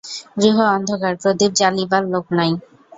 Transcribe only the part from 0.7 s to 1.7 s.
অন্ধকার, প্রদীপ